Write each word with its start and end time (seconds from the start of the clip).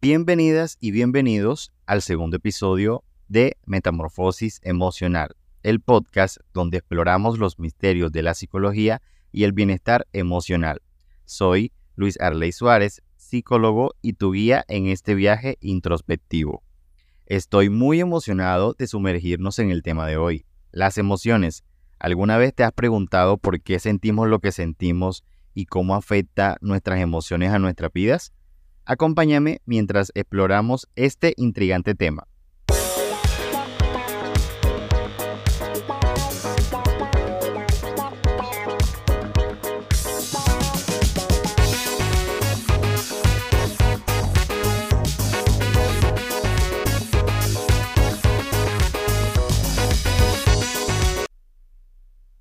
Bienvenidas 0.00 0.76
y 0.78 0.92
bienvenidos 0.92 1.72
al 1.84 2.02
segundo 2.02 2.36
episodio 2.36 3.02
de 3.26 3.56
Metamorfosis 3.66 4.60
Emocional, 4.62 5.34
el 5.64 5.80
podcast 5.80 6.36
donde 6.54 6.76
exploramos 6.76 7.40
los 7.40 7.58
misterios 7.58 8.12
de 8.12 8.22
la 8.22 8.34
psicología 8.34 9.02
y 9.32 9.42
el 9.42 9.50
bienestar 9.50 10.06
emocional. 10.12 10.82
Soy 11.24 11.72
Luis 11.96 12.16
Arley 12.20 12.52
Suárez, 12.52 13.02
psicólogo 13.16 13.90
y 14.00 14.12
tu 14.12 14.30
guía 14.30 14.64
en 14.68 14.86
este 14.86 15.16
viaje 15.16 15.58
introspectivo. 15.60 16.62
Estoy 17.26 17.68
muy 17.68 17.98
emocionado 17.98 18.76
de 18.78 18.86
sumergirnos 18.86 19.58
en 19.58 19.72
el 19.72 19.82
tema 19.82 20.06
de 20.06 20.16
hoy, 20.16 20.46
las 20.70 20.96
emociones. 20.96 21.64
¿Alguna 21.98 22.38
vez 22.38 22.54
te 22.54 22.62
has 22.62 22.72
preguntado 22.72 23.36
por 23.36 23.60
qué 23.60 23.80
sentimos 23.80 24.28
lo 24.28 24.38
que 24.38 24.52
sentimos 24.52 25.24
y 25.54 25.66
cómo 25.66 25.96
afecta 25.96 26.56
nuestras 26.60 27.00
emociones 27.00 27.50
a 27.50 27.58
nuestras 27.58 27.92
vidas? 27.92 28.32
Acompáñame 28.90 29.60
mientras 29.66 30.10
exploramos 30.14 30.88
este 30.96 31.34
intrigante 31.36 31.94
tema. 31.94 32.26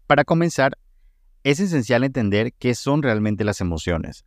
Para 0.08 0.24
comenzar, 0.24 0.78
es 1.44 1.60
esencial 1.60 2.06
entender 2.06 2.54
qué 2.54 2.74
son 2.74 3.04
realmente 3.04 3.44
las 3.44 3.60
emociones. 3.60 4.24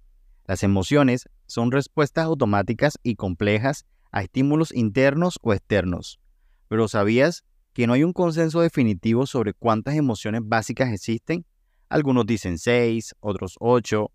Las 0.47 0.63
emociones 0.63 1.29
son 1.47 1.71
respuestas 1.71 2.25
automáticas 2.25 2.99
y 3.03 3.15
complejas 3.15 3.87
a 4.11 4.23
estímulos 4.23 4.73
internos 4.73 5.39
o 5.43 5.53
externos. 5.53 6.21
Pero 6.69 6.89
¿sabías 6.89 7.45
que 7.73 7.87
no 7.87 7.93
hay 7.93 8.05
un 8.05 8.13
consenso 8.13 8.61
definitivo 8.61 9.27
sobre 9.27 9.55
cuántas 9.55 9.95
emociones 9.95 10.43
básicas 10.45 10.93
existen? 10.93 11.45
Algunos 11.89 12.27
dicen 12.27 12.59
6, 12.59 13.15
otros 13.21 13.57
8 13.61 14.11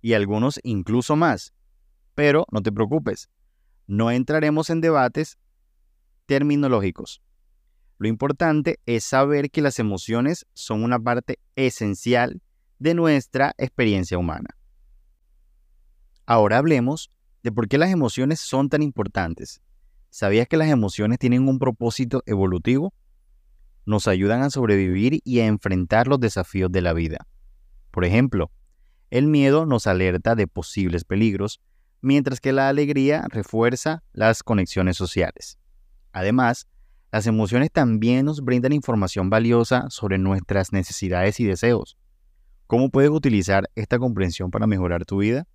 y 0.00 0.12
algunos 0.12 0.60
incluso 0.62 1.16
más. 1.16 1.52
Pero 2.14 2.46
no 2.50 2.62
te 2.62 2.72
preocupes, 2.72 3.28
no 3.86 4.10
entraremos 4.10 4.70
en 4.70 4.80
debates 4.80 5.38
terminológicos. 6.26 7.22
Lo 7.98 8.06
importante 8.06 8.78
es 8.86 9.04
saber 9.04 9.50
que 9.50 9.62
las 9.62 9.78
emociones 9.78 10.46
son 10.54 10.84
una 10.84 11.00
parte 11.00 11.40
esencial 11.56 12.40
de 12.78 12.94
nuestra 12.94 13.54
experiencia 13.58 14.18
humana. 14.18 14.57
Ahora 16.30 16.58
hablemos 16.58 17.10
de 17.42 17.52
por 17.52 17.68
qué 17.68 17.78
las 17.78 17.90
emociones 17.90 18.38
son 18.38 18.68
tan 18.68 18.82
importantes. 18.82 19.62
¿Sabías 20.10 20.46
que 20.46 20.58
las 20.58 20.68
emociones 20.68 21.18
tienen 21.18 21.48
un 21.48 21.58
propósito 21.58 22.22
evolutivo? 22.26 22.92
Nos 23.86 24.06
ayudan 24.08 24.42
a 24.42 24.50
sobrevivir 24.50 25.22
y 25.24 25.40
a 25.40 25.46
enfrentar 25.46 26.06
los 26.06 26.20
desafíos 26.20 26.70
de 26.70 26.82
la 26.82 26.92
vida. 26.92 27.26
Por 27.90 28.04
ejemplo, 28.04 28.50
el 29.08 29.26
miedo 29.26 29.64
nos 29.64 29.86
alerta 29.86 30.34
de 30.34 30.46
posibles 30.46 31.04
peligros, 31.04 31.62
mientras 32.02 32.40
que 32.40 32.52
la 32.52 32.68
alegría 32.68 33.24
refuerza 33.30 34.02
las 34.12 34.42
conexiones 34.42 34.98
sociales. 34.98 35.58
Además, 36.12 36.68
las 37.10 37.26
emociones 37.26 37.72
también 37.72 38.26
nos 38.26 38.44
brindan 38.44 38.74
información 38.74 39.30
valiosa 39.30 39.86
sobre 39.88 40.18
nuestras 40.18 40.74
necesidades 40.74 41.40
y 41.40 41.46
deseos. 41.46 41.96
¿Cómo 42.66 42.90
puedes 42.90 43.08
utilizar 43.08 43.70
esta 43.74 43.98
comprensión 43.98 44.50
para 44.50 44.66
mejorar 44.66 45.06
tu 45.06 45.16
vida? 45.20 45.46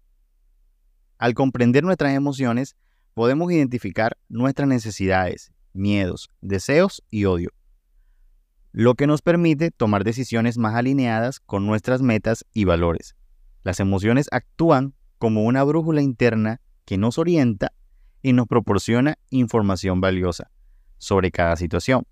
Al 1.23 1.35
comprender 1.35 1.85
nuestras 1.85 2.13
emociones, 2.15 2.75
podemos 3.13 3.49
identificar 3.49 4.17
nuestras 4.27 4.67
necesidades, 4.67 5.53
miedos, 5.71 6.29
deseos 6.41 7.01
y 7.09 7.23
odio, 7.23 7.51
lo 8.73 8.95
que 8.95 9.07
nos 9.07 9.21
permite 9.21 9.71
tomar 9.71 10.03
decisiones 10.03 10.57
más 10.57 10.75
alineadas 10.75 11.39
con 11.39 11.65
nuestras 11.65 12.01
metas 12.01 12.43
y 12.53 12.65
valores. 12.65 13.15
Las 13.63 13.79
emociones 13.79 14.27
actúan 14.33 14.95
como 15.17 15.45
una 15.45 15.63
brújula 15.63 16.01
interna 16.01 16.59
que 16.83 16.97
nos 16.97 17.17
orienta 17.17 17.71
y 18.21 18.33
nos 18.33 18.45
proporciona 18.45 19.17
información 19.29 20.01
valiosa 20.01 20.51
sobre 20.97 21.31
cada 21.31 21.55
situación, 21.55 22.05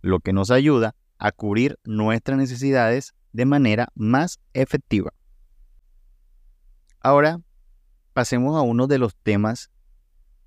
lo 0.00 0.20
que 0.20 0.32
nos 0.32 0.50
ayuda 0.50 0.94
a 1.18 1.30
cubrir 1.30 1.78
nuestras 1.84 2.38
necesidades 2.38 3.14
de 3.34 3.44
manera 3.44 3.88
más 3.94 4.40
efectiva. 4.54 5.12
Ahora, 7.00 7.42
pasemos 8.16 8.56
a 8.56 8.62
uno 8.62 8.86
de 8.86 8.96
los 8.96 9.14
temas 9.14 9.70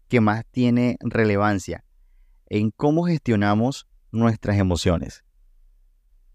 que 0.07 0.21
más 0.21 0.43
tiene 0.49 0.97
relevancia 1.01 1.85
en 2.47 2.71
cómo 2.71 3.05
gestionamos 3.05 3.87
nuestras 4.11 4.57
emociones. 4.57 5.23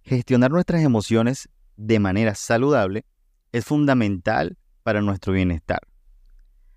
Gestionar 0.03 0.53
nuestras 0.53 0.84
emociones 0.84 1.49
de 1.77 1.99
manera 1.99 2.37
saludable 2.37 3.05
es 3.50 3.65
fundamental 3.65 4.56
para 4.84 5.00
nuestro 5.00 5.33
bienestar. 5.33 5.81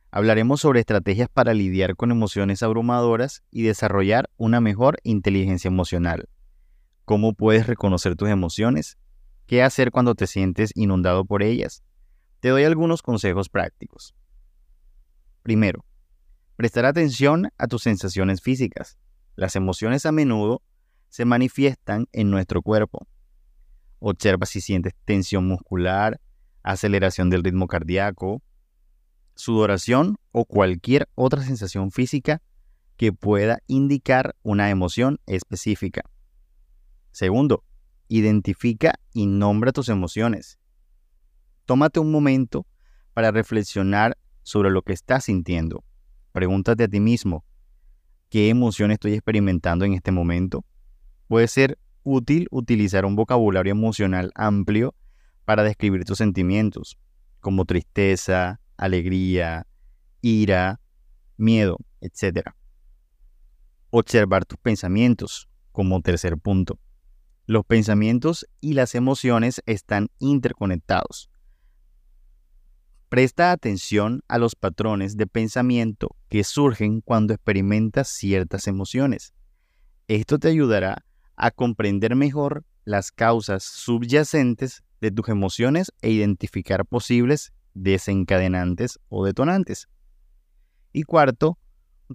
Hablaremos 0.09 0.62
sobre 0.62 0.79
estrategias 0.79 1.29
para 1.29 1.53
lidiar 1.53 1.96
con 1.96 2.09
emociones 2.09 2.63
abrumadoras 2.63 3.44
y 3.51 3.62
desarrollar 3.62 4.28
una 4.38 4.59
mejor 4.59 4.97
inteligencia 5.03 5.67
emocional. 5.67 6.29
¿Cómo 7.06 7.34
puedes 7.34 7.67
reconocer 7.67 8.16
tus 8.16 8.29
emociones? 8.29 8.97
¿Qué 9.46 9.62
hacer 9.62 9.91
cuando 9.91 10.16
te 10.16 10.25
sientes 10.25 10.72
inundado 10.73 11.25
por 11.25 11.44
ellas? 11.44 11.84
Te 12.40 12.50
doy 12.50 12.63
algunos 12.63 13.03
consejos 13.03 13.50
prácticos. 13.50 14.16
Primero, 15.47 15.85
prestar 16.58 16.85
atención 16.85 17.53
a 17.58 17.68
tus 17.68 17.84
sensaciones 17.84 18.41
físicas. 18.41 18.97
Las 19.38 19.56
emociones 19.56 20.06
a 20.06 20.12
menudo 20.12 20.62
se 21.08 21.24
manifiestan 21.24 22.09
en 22.12 22.30
nuestro 22.30 22.62
cuerpo. 22.62 23.08
Observa 24.00 24.46
si 24.46 24.59
sientes 24.59 24.94
tensión 25.06 25.47
muscular, 25.47 26.19
aceleración 26.63 27.30
del 27.30 27.46
ritmo 27.46 27.68
cardíaco, 27.68 28.41
sudoración 29.35 30.18
o 30.34 30.44
cualquier 30.44 31.08
otra 31.16 31.41
sensación 31.44 31.91
física 31.91 32.41
que 32.97 33.14
pueda 33.14 33.59
indicar 33.68 34.35
una 34.44 34.69
emoción 34.69 35.22
específica. 35.28 36.02
Segundo, 37.14 37.64
identifica 38.09 38.96
y 39.14 39.28
nombra 39.28 39.72
tus 39.72 39.88
emociones. 39.88 40.59
Tómate 41.64 42.02
un 42.02 42.12
momento 42.12 42.68
para 43.14 43.31
reflexionar 43.31 44.18
sobre 44.47 44.72
lo 44.72 44.81
que 44.81 44.94
estás 44.94 45.25
sintiendo. 45.25 45.84
Pregúntate 46.31 46.85
a 46.85 46.88
ti 46.88 47.02
mismo, 47.02 47.44
¿qué 48.30 48.47
emoción 48.47 48.91
estoy 48.91 49.12
experimentando 49.12 49.84
en 49.84 49.91
este 49.94 50.12
momento? 50.12 50.63
Puede 51.28 51.50
ser 51.50 51.78
útil 52.03 52.47
utilizar 52.50 53.03
un 53.03 53.18
vocabulario 53.18 53.72
emocional 53.72 54.31
amplio 54.35 54.96
para 55.44 55.63
describir 55.63 56.06
tus 56.06 56.19
sentimientos, 56.19 56.97
como 57.41 57.66
tristeza, 57.66 58.62
alegría, 58.78 59.68
ira, 60.22 60.79
miedo, 61.35 61.78
etc. 62.00 62.52
Observar 63.90 64.46
tus 64.46 64.59
pensamientos 64.59 65.50
como 65.74 66.00
tercer 66.00 66.38
punto. 66.38 66.79
Los 67.47 67.66
pensamientos 67.66 68.47
y 68.62 68.75
las 68.75 68.96
emociones 68.96 69.62
están 69.66 70.08
interconectados. 70.19 71.29
Presta 73.09 73.53
atención 73.53 74.22
a 74.28 74.38
los 74.38 74.56
patrones 74.56 75.16
de 75.16 75.28
pensamiento 75.28 76.18
que 76.28 76.44
surgen 76.44 77.00
cuando 77.00 77.34
experimentas 77.34 78.09
ciertas 78.09 78.68
emociones. 78.68 79.34
Esto 80.09 80.40
te 80.40 80.50
ayudará 80.50 81.06
a 81.38 81.51
comprender 81.51 82.17
mejor 82.17 82.66
las 82.84 83.13
causas 83.13 83.63
subyacentes 83.63 84.84
de 85.00 85.12
tus 85.12 85.29
emociones 85.29 85.94
e 86.01 86.12
identificar 86.12 86.85
posibles 86.85 87.53
desencadenantes 87.73 89.00
o 89.07 89.25
detonantes. 89.25 89.88
Y 90.91 91.03
cuarto, 91.03 91.57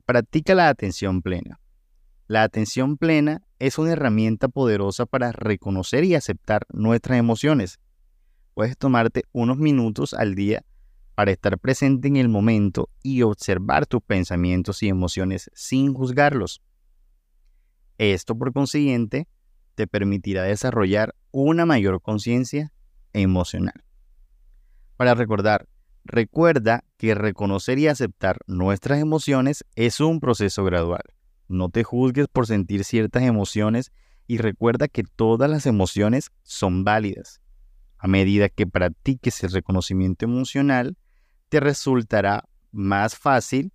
practica 0.04 0.54
la 0.54 0.68
atención 0.68 1.22
plena. 1.22 1.58
La 2.26 2.42
atención 2.42 2.98
plena 2.98 3.40
es 3.58 3.78
una 3.78 3.92
herramienta 3.92 4.48
poderosa 4.48 5.06
para 5.06 5.32
reconocer 5.32 6.04
y 6.04 6.16
aceptar 6.16 6.66
nuestras 6.70 7.18
emociones. 7.18 7.80
Puedes 8.52 8.76
tomarte 8.76 9.22
unos 9.32 9.56
minutos 9.56 10.12
al 10.12 10.34
día 10.34 10.62
para 11.14 11.30
estar 11.30 11.58
presente 11.58 12.08
en 12.08 12.16
el 12.16 12.28
momento 12.28 12.88
y 13.02 13.22
observar 13.22 13.86
tus 13.86 14.02
pensamientos 14.02 14.82
y 14.82 14.88
emociones 14.88 15.50
sin 15.54 15.92
juzgarlos. 15.94 16.62
Esto, 17.98 18.36
por 18.36 18.52
consiguiente, 18.52 19.28
te 19.74 19.86
permitirá 19.86 20.42
desarrollar 20.42 21.14
una 21.30 21.66
mayor 21.66 22.00
conciencia 22.00 22.72
emocional 23.12 23.84
para 25.02 25.14
recordar. 25.16 25.68
Recuerda 26.04 26.84
que 26.96 27.14
reconocer 27.16 27.78
y 27.78 27.88
aceptar 27.88 28.38
nuestras 28.46 29.00
emociones 29.00 29.64
es 29.74 30.00
un 30.00 30.20
proceso 30.20 30.64
gradual. 30.64 31.02
No 31.48 31.70
te 31.70 31.82
juzgues 31.82 32.28
por 32.28 32.46
sentir 32.46 32.84
ciertas 32.84 33.24
emociones 33.24 33.92
y 34.28 34.38
recuerda 34.38 34.88
que 34.88 35.02
todas 35.02 35.50
las 35.50 35.66
emociones 35.66 36.30
son 36.44 36.84
válidas. 36.84 37.40
A 37.98 38.06
medida 38.08 38.48
que 38.48 38.66
practiques 38.66 39.42
el 39.42 39.50
reconocimiento 39.50 40.24
emocional, 40.24 40.96
te 41.52 41.60
resultará 41.60 42.48
más 42.70 43.14
fácil 43.14 43.74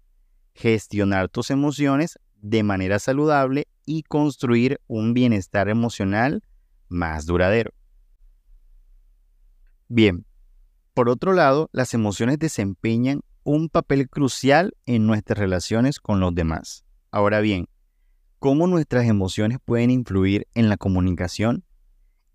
gestionar 0.55 1.29
tus 1.29 1.51
emociones 1.51 2.17
de 2.41 2.63
manera 2.63 2.97
saludable 2.97 3.67
y 3.85 4.01
construir 4.01 4.81
un 4.87 5.13
bienestar 5.13 5.69
emocional 5.69 6.41
más 6.89 7.27
duradero. 7.27 7.75
Bien, 9.87 10.25
por 10.95 11.07
otro 11.07 11.33
lado, 11.33 11.69
las 11.71 11.93
emociones 11.93 12.39
desempeñan 12.39 13.21
un 13.43 13.69
papel 13.69 14.09
crucial 14.09 14.75
en 14.87 15.05
nuestras 15.05 15.37
relaciones 15.37 15.99
con 15.99 16.19
los 16.19 16.33
demás. 16.33 16.83
Ahora 17.11 17.41
bien, 17.41 17.69
¿cómo 18.39 18.65
nuestras 18.65 19.05
emociones 19.05 19.59
pueden 19.63 19.91
influir 19.91 20.47
en 20.55 20.67
la 20.67 20.77
comunicación? 20.77 21.63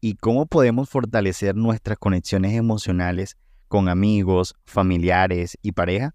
¿Y 0.00 0.15
cómo 0.15 0.47
podemos 0.47 0.89
fortalecer 0.89 1.56
nuestras 1.56 1.99
conexiones 1.99 2.53
emocionales 2.53 3.37
con 3.73 3.89
amigos, 3.89 4.55
familiares 4.67 5.57
y 5.63 5.73
pareja? 5.73 6.15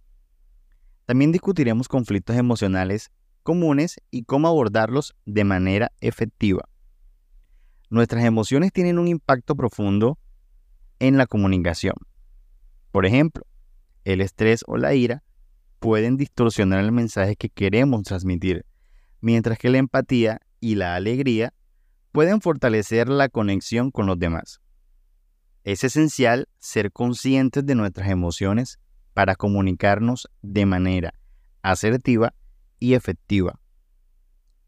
También 1.06 1.31
discutiremos 1.31 1.88
conflictos 1.88 2.36
emocionales 2.36 3.09
comunes 3.42 3.95
y 4.12 4.25
cómo 4.25 4.48
abordarlos 4.48 5.15
de 5.25 5.44
manera 5.44 5.92
efectiva. 6.00 6.69
Nuestras 7.89 8.25
emociones 8.25 8.71
tienen 8.71 9.00
un 9.00 9.07
impacto 9.07 9.56
profundo 9.56 10.19
en 11.00 11.18
la 11.18 11.25
comunicación. 11.25 11.95
Por 12.92 13.07
ejemplo, 13.07 13.44
el 14.03 14.21
estrés 14.21 14.63
o 14.68 14.77
la 14.77 14.94
ira 14.94 15.24
pueden 15.80 16.15
distorsionar 16.15 16.81
el 16.81 16.92
mensaje 16.92 17.36
que 17.36 17.50
queremos 17.50 18.03
transmitir, 18.03 18.68
mientras 19.19 19.57
que 19.57 19.71
la 19.71 19.80
empatía 19.80 20.42
y 20.60 20.75
la 20.75 20.94
alegría 20.94 21.56
pueden 22.12 22.39
fortalecer 22.39 23.10
la 23.10 23.30
conexión 23.30 23.89
con 23.89 24.06
los 24.06 24.19
demás. 24.19 24.62
Es 25.67 25.83
esencial 25.83 26.47
ser 26.59 26.93
conscientes 26.93 27.65
de 27.65 27.75
nuestras 27.75 28.07
emociones 28.07 28.79
para 29.13 29.35
comunicarnos 29.35 30.29
de 30.41 30.65
manera 30.65 31.13
asertiva 31.61 32.33
y 32.79 32.93
efectiva. 32.93 33.59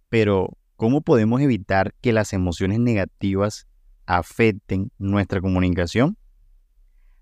Pero, 0.10 0.58
¿cómo 0.76 1.00
podemos 1.00 1.40
evitar 1.40 1.94
que 2.02 2.12
las 2.12 2.34
emociones 2.34 2.82
negativas 2.82 3.66
afecten 4.08 4.92
nuestra 4.98 5.40
comunicación? 5.40 6.18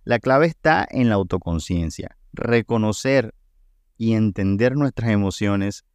La 0.06 0.18
clave 0.18 0.47
está 0.47 0.88
en 0.89 1.09
la 1.09 1.13
autoconciencia, 1.13 2.18
reconocer 2.33 3.35
y 3.95 4.13
entender 4.13 4.75
nuestras 4.75 5.12
emociones, 5.12 5.85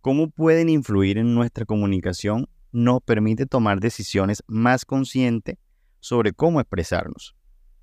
cómo 0.00 0.30
pueden 0.30 0.68
influir 0.68 1.18
en 1.18 1.34
nuestra 1.34 1.64
comunicación, 1.64 2.48
nos 2.70 3.02
permite 3.02 3.46
tomar 3.46 3.80
decisiones 3.80 4.44
más 4.46 4.84
conscientes 4.84 5.56
sobre 6.06 6.32
cómo 6.32 6.60
expresarnos. 6.60 7.34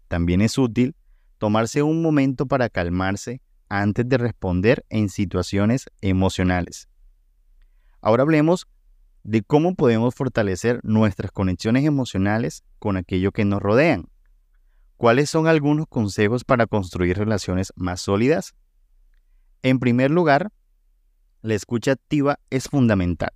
También 0.07 0.41
es 0.41 0.57
útil 0.57 0.95
tomarse 1.39 1.83
un 1.83 2.01
momento 2.01 2.45
para 2.45 2.69
calmarse 2.69 3.41
antes 3.67 4.07
de 4.07 4.17
responder 4.17 4.85
en 4.89 5.09
situaciones 5.09 5.87
emocionales. 5.99 6.87
Ahora 7.99 8.23
hablemos 8.23 8.65
de 9.23 9.41
cómo 9.43 9.75
podemos 9.75 10.15
fortalecer 10.15 10.79
nuestras 10.83 11.31
conexiones 11.31 11.83
emocionales 11.83 12.63
con 12.79 12.95
aquello 12.95 13.31
que 13.33 13.43
nos 13.43 13.61
rodean. 13.61 14.07
¿Cuáles 14.95 15.29
son 15.29 15.47
algunos 15.47 15.87
consejos 15.87 16.45
para 16.45 16.65
construir 16.65 17.17
relaciones 17.17 17.73
más 17.75 17.99
sólidas? 17.99 18.55
En 19.63 19.79
primer 19.79 20.11
lugar, 20.11 20.49
la 21.41 21.55
escucha 21.55 21.91
activa 21.91 22.39
es 22.49 22.69
fundamental. 22.69 23.33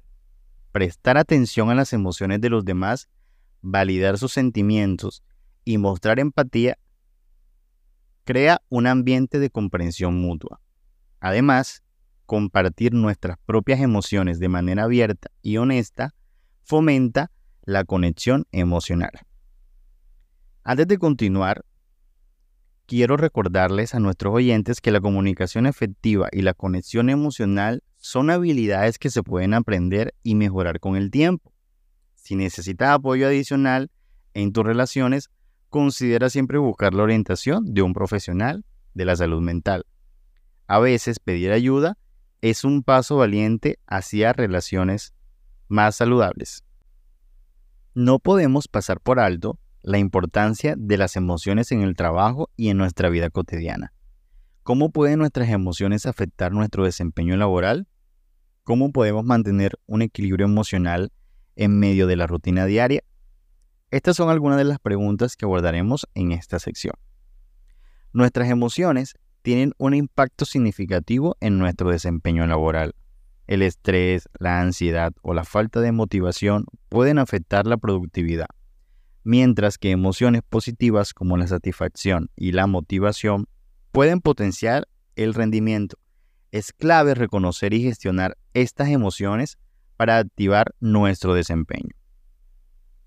Prestar 0.72 1.18
atención 1.18 1.69
a 1.69 1.75
las 1.75 1.92
emociones 1.92 2.40
de 2.40 2.50
los 2.50 2.63
demás, 2.63 3.10
validar 3.62 4.18
sus 4.18 4.33
sentimientos 4.33 5.24
y 5.63 5.77
mostrar 5.77 6.19
empatía 6.19 6.77
crea 8.24 8.62
un 8.69 8.88
ambiente 8.88 9.39
de 9.39 9.50
comprensión 9.50 10.15
mutua. 10.19 10.59
Además, 11.19 11.83
compartir 12.25 12.94
nuestras 12.94 13.38
propias 13.45 13.80
emociones 13.80 14.39
de 14.39 14.50
manera 14.50 14.83
abierta 14.83 15.30
y 15.42 15.57
honesta 15.57 16.13
fomenta 16.63 17.31
la 17.63 17.86
conexión 17.86 18.45
emocional. 18.51 19.12
Antes 20.63 20.88
de 20.88 20.98
continuar, 20.98 21.63
quiero 22.86 23.15
recordarles 23.15 23.95
a 23.95 24.00
nuestros 24.00 24.33
oyentes 24.33 24.81
que 24.81 24.92
la 24.92 25.00
comunicación 25.00 25.65
efectiva 25.65 26.27
y 26.31 26.42
la 26.42 26.54
conexión 26.54 27.09
emocional 27.09 27.83
son 27.95 28.30
habilidades 28.30 29.00
que 29.00 29.09
se 29.09 29.24
pueden 29.24 29.54
aprender 29.54 30.13
y 30.24 30.36
mejorar 30.36 30.80
con 30.80 30.98
el 30.98 31.12
tiempo. 31.12 31.54
Si 32.28 32.36
necesitas 32.36 32.90
apoyo 32.90 33.26
adicional 33.26 33.90
en 34.34 34.52
tus 34.52 34.66
relaciones, 34.66 35.30
considera 35.70 36.30
siempre 36.30 36.58
buscar 36.58 36.94
la 36.94 37.04
orientación 37.04 37.74
de 37.74 37.82
un 37.84 37.94
profesional 37.94 38.66
de 38.94 39.06
la 39.06 39.16
salud 39.16 39.42
mental. 39.42 39.86
A 40.68 40.80
veces 40.80 41.20
pedir 41.20 41.54
ayuda 41.54 41.98
es 42.42 42.66
un 42.66 42.84
paso 42.84 43.16
valiente 43.16 43.80
hacia 43.88 44.34
relaciones 44.34 45.14
más 45.70 45.96
saludables. 45.96 46.66
No 47.94 48.20
podemos 48.20 48.68
pasar 48.68 49.00
por 49.00 49.22
alto 49.22 49.58
la 49.82 49.98
importancia 49.98 50.76
de 50.78 50.98
las 50.98 51.16
emociones 51.16 51.72
en 51.72 51.82
el 51.82 51.96
trabajo 51.96 52.50
y 52.58 52.68
en 52.68 52.78
nuestra 52.78 53.08
vida 53.08 53.30
cotidiana. 53.30 53.94
¿Cómo 54.64 54.92
pueden 54.92 55.20
nuestras 55.20 55.48
emociones 55.48 56.06
afectar 56.06 56.52
nuestro 56.52 56.84
desempeño 56.84 57.38
laboral? 57.38 57.88
¿Cómo 58.66 58.92
podemos 58.92 59.24
mantener 59.24 59.80
un 59.86 60.02
equilibrio 60.02 60.46
emocional 60.46 61.14
en 61.57 61.77
medio 61.77 62.07
de 62.07 62.15
la 62.15 62.27
rutina 62.27 62.65
diaria? 62.65 63.04
Estas 63.92 64.15
son 64.15 64.30
algunas 64.30 64.57
de 64.57 64.63
las 64.63 64.80
preguntas 64.80 65.36
que 65.36 65.45
abordaremos 65.45 66.07
en 66.13 66.31
esta 66.31 66.59
sección. 66.59 66.94
Nuestras 68.13 68.50
emociones 68.50 69.15
tienen 69.42 69.74
un 69.77 69.94
impacto 69.94 70.45
significativo 70.45 71.38
en 71.39 71.57
nuestro 71.57 71.89
desempeño 71.89 72.45
laboral. 72.48 72.95
El 73.48 73.62
estrés, 73.62 74.27
la 74.39 74.59
ansiedad 74.59 75.13
o 75.21 75.33
la 75.33 75.45
falta 75.45 75.80
de 75.80 75.94
motivación 75.94 76.65
pueden 76.89 77.18
afectar 77.18 77.65
la 77.65 77.77
productividad, 77.77 78.48
mientras 79.24 79.77
que 79.77 79.92
emociones 79.92 80.42
positivas 80.42 81.13
como 81.13 81.38
la 81.38 81.48
satisfacción 81.48 82.30
y 82.36 82.51
la 82.51 82.68
motivación 82.68 83.48
pueden 83.94 84.19
potenciar 84.19 84.88
el 85.15 85.33
rendimiento. 85.33 85.98
Es 86.51 86.74
clave 86.74 87.15
reconocer 87.15 87.74
y 87.74 87.81
gestionar 87.81 88.38
estas 88.54 88.89
emociones 88.89 89.57
para 89.98 90.18
activar 90.18 90.74
nuestro 90.80 91.34
desempeño. 91.34 91.90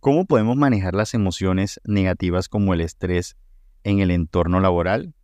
¿Cómo 0.01 0.27
podemos 0.27 0.57
manejar 0.57 0.95
las 0.95 1.15
emociones 1.15 1.81
negativas 1.85 2.49
como 2.49 2.75
el 2.75 2.81
estrés 2.81 3.37
en 3.85 4.01
el 4.01 4.11
entorno 4.11 4.61
laboral? 4.61 5.15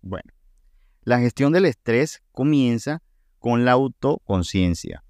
Bueno, 0.00 0.32
la 1.02 1.18
gestión 1.18 1.52
del 1.52 1.66
estrés 1.66 2.22
comienza 2.32 3.02
con 3.38 3.64
la 3.64 3.72
autoconciencia, 3.72 5.02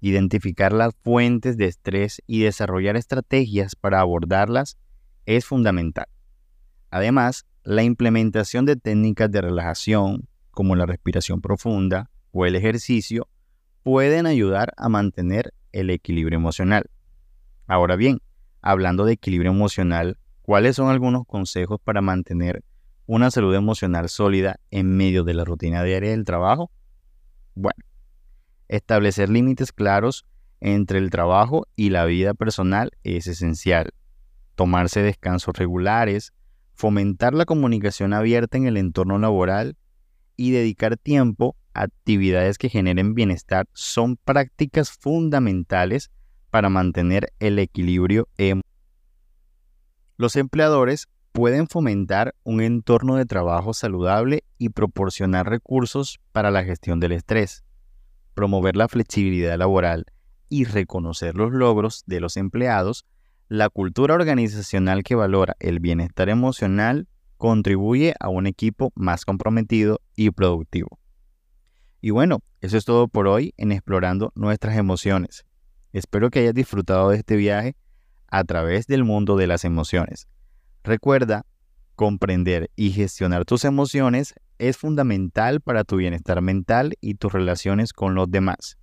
Identificar 0.00 0.72
las 0.72 0.94
fuentes 1.02 1.56
de 1.56 1.66
estrés 1.66 2.22
y 2.26 2.40
desarrollar 2.40 2.96
estrategias 2.96 3.74
para 3.74 4.00
abordarlas 4.00 4.78
es 5.24 5.46
fundamental. 5.46 6.06
Además, 6.90 7.46
la 7.64 7.82
implementación 7.82 8.66
de 8.66 8.76
técnicas 8.76 9.30
de 9.30 9.40
relajación, 9.40 10.28
como 10.50 10.76
la 10.76 10.86
respiración 10.86 11.40
profunda 11.40 12.10
o 12.30 12.46
el 12.46 12.54
ejercicio, 12.56 13.28
pueden 13.86 14.26
ayudar 14.26 14.72
a 14.78 14.88
mantener 14.88 15.54
el 15.70 15.90
equilibrio 15.90 16.36
emocional. 16.36 16.90
Ahora 17.68 17.94
bien, 17.94 18.20
hablando 18.60 19.04
de 19.04 19.12
equilibrio 19.12 19.52
emocional, 19.52 20.18
¿cuáles 20.42 20.74
son 20.74 20.88
algunos 20.88 21.24
consejos 21.24 21.78
para 21.84 22.00
mantener 22.00 22.64
una 23.06 23.30
salud 23.30 23.54
emocional 23.54 24.08
sólida 24.08 24.58
en 24.72 24.96
medio 24.96 25.22
de 25.22 25.34
la 25.34 25.44
rutina 25.44 25.84
diaria 25.84 26.10
del 26.10 26.24
trabajo? 26.24 26.72
Bueno, 27.54 27.78
Establecer 28.66 29.28
límites 29.28 29.70
claros 29.70 30.26
entre 30.58 30.98
el 30.98 31.10
trabajo 31.10 31.68
y 31.76 31.90
la 31.90 32.06
vida 32.06 32.34
personal 32.34 32.90
es 33.04 33.28
esencial. 33.28 33.94
Tomarse 34.56 35.00
descansos 35.00 35.54
regulares, 35.56 36.32
fomentar 36.74 37.34
la 37.34 37.44
comunicación 37.44 38.14
abierta 38.14 38.56
en 38.56 38.66
el 38.66 38.78
entorno 38.78 39.16
laboral 39.20 39.76
y 40.36 40.50
dedicar 40.50 40.96
tiempo 40.96 41.54
actividades 41.82 42.58
que 42.58 42.68
generen 42.68 43.14
bienestar 43.14 43.66
son 43.72 44.16
prácticas 44.16 44.90
fundamentales 44.90 46.10
para 46.50 46.68
mantener 46.68 47.32
el 47.38 47.58
equilibrio 47.58 48.28
emocional. 48.36 48.62
Los 50.16 50.36
empleadores 50.36 51.08
pueden 51.32 51.68
fomentar 51.68 52.34
un 52.42 52.62
entorno 52.62 53.16
de 53.16 53.26
trabajo 53.26 53.74
saludable 53.74 54.44
y 54.56 54.70
proporcionar 54.70 55.48
recursos 55.48 56.18
para 56.32 56.50
la 56.50 56.64
gestión 56.64 57.00
del 57.00 57.12
estrés 57.12 57.66
promover 58.36 58.76
la 58.76 58.86
flexibilidad 58.86 59.58
laboral 59.58 60.04
y 60.48 60.64
reconocer 60.64 61.34
los 61.34 61.52
logros 61.52 62.04
de 62.06 62.20
los 62.20 62.36
empleados, 62.36 63.06
la 63.48 63.70
cultura 63.70 64.14
organizacional 64.14 65.02
que 65.02 65.14
valora 65.14 65.56
el 65.58 65.80
bienestar 65.80 66.28
emocional 66.28 67.08
contribuye 67.38 68.14
a 68.20 68.28
un 68.28 68.46
equipo 68.46 68.92
más 68.94 69.24
comprometido 69.24 70.00
y 70.14 70.30
productivo. 70.30 70.98
Y 72.00 72.10
bueno, 72.10 72.40
eso 72.60 72.76
es 72.76 72.84
todo 72.84 73.08
por 73.08 73.26
hoy 73.26 73.54
en 73.56 73.72
explorando 73.72 74.32
nuestras 74.34 74.76
emociones. 74.76 75.44
Espero 75.92 76.30
que 76.30 76.40
hayas 76.40 76.54
disfrutado 76.54 77.10
de 77.10 77.18
este 77.18 77.36
viaje 77.36 77.76
a 78.28 78.44
través 78.44 78.86
del 78.86 79.04
mundo 79.04 79.36
de 79.36 79.46
las 79.46 79.64
emociones. 79.64 80.28
Recuerda 80.84 81.46
Comprender 81.96 82.70
y 82.76 82.90
gestionar 82.90 83.46
tus 83.46 83.64
emociones 83.64 84.34
es 84.58 84.76
fundamental 84.76 85.62
para 85.62 85.82
tu 85.82 85.96
bienestar 85.96 86.42
mental 86.42 86.92
y 87.00 87.14
tus 87.14 87.32
relaciones 87.32 87.94
con 87.94 88.14
los 88.14 88.30
demás. 88.30 88.76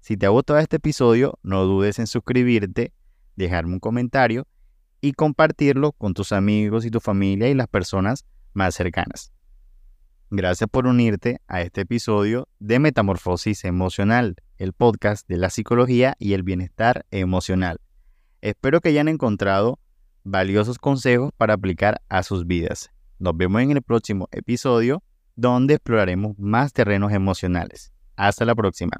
Si 0.00 0.16
te 0.16 0.24
ha 0.24 0.30
gustado 0.30 0.58
este 0.58 0.76
episodio, 0.76 1.38
no 1.42 1.64
dudes 1.64 1.98
en 1.98 2.06
suscribirte, 2.06 2.94
dejarme 3.36 3.74
un 3.74 3.80
comentario 3.80 4.46
y 5.02 5.12
compartirlo 5.12 5.92
con 5.92 6.14
tus 6.14 6.32
amigos 6.32 6.86
y 6.86 6.90
tu 6.90 7.00
familia 7.00 7.50
y 7.50 7.54
las 7.54 7.68
personas 7.68 8.24
más 8.54 8.74
cercanas. 8.74 9.30
Gracias 10.30 10.68
por 10.68 10.86
unirte 10.86 11.40
a 11.48 11.62
este 11.62 11.80
episodio 11.80 12.48
de 12.58 12.78
Metamorfosis 12.78 13.64
Emocional, 13.64 14.36
el 14.58 14.74
podcast 14.74 15.26
de 15.26 15.38
la 15.38 15.48
psicología 15.48 16.16
y 16.18 16.34
el 16.34 16.42
bienestar 16.42 17.06
emocional. 17.10 17.80
Espero 18.42 18.82
que 18.82 18.90
hayan 18.90 19.08
encontrado 19.08 19.78
valiosos 20.24 20.76
consejos 20.76 21.30
para 21.34 21.54
aplicar 21.54 22.02
a 22.10 22.22
sus 22.22 22.46
vidas. 22.46 22.90
Nos 23.18 23.38
vemos 23.38 23.62
en 23.62 23.70
el 23.70 23.80
próximo 23.80 24.28
episodio 24.30 25.02
donde 25.34 25.74
exploraremos 25.74 26.38
más 26.38 26.74
terrenos 26.74 27.10
emocionales. 27.12 27.90
Hasta 28.14 28.44
la 28.44 28.54
próxima. 28.54 28.98